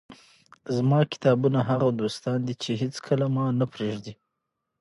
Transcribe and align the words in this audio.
زما 0.75 0.99
کتابونه 1.13 1.59
هغه 1.69 1.87
دوستان 2.01 2.37
دي، 2.45 2.53
چي 2.63 2.71
هيڅکله 2.81 3.25
مانه 3.35 3.65
پرېږي. 3.73 4.13